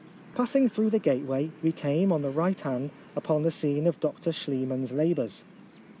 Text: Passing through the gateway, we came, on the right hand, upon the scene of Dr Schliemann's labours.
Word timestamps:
Passing 0.33 0.67
through 0.67 0.89
the 0.89 0.97
gateway, 0.97 1.51
we 1.61 1.71
came, 1.71 2.11
on 2.11 2.23
the 2.23 2.31
right 2.31 2.59
hand, 2.59 2.89
upon 3.15 3.43
the 3.43 3.51
scene 3.51 3.85
of 3.85 3.99
Dr 3.99 4.31
Schliemann's 4.31 4.91
labours. 4.91 5.43